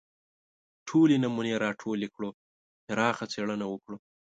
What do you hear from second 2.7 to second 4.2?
پراخه څېړنه وکړو